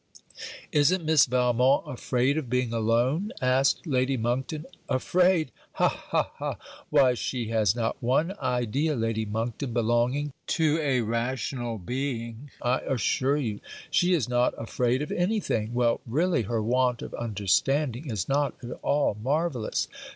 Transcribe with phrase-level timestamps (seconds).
[0.71, 4.65] 'Isn't Miss Valmont afraid of being alone?' asked Lady Monkton.
[4.89, 5.51] 'Afraid!
[5.73, 5.87] Ha!
[5.89, 6.31] ha!
[6.37, 6.55] ha!
[6.89, 13.37] why, she has not one idea, Lady Monkton, belonging to a rational being I assure
[13.37, 13.59] you:
[13.91, 15.75] She is not afraid of any thing.
[15.75, 19.87] Well, really her want of understanding is not at all marvellous.